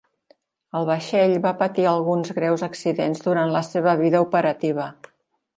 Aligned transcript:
El 0.79 0.87
vaixell 0.89 1.35
va 1.43 1.51
patir 1.59 1.85
alguns 1.91 2.33
greus 2.39 2.65
accidents 2.71 3.23
durant 3.29 3.55
la 3.59 3.65
seva 3.71 3.97
vida 4.05 4.27
operativa. 4.31 4.93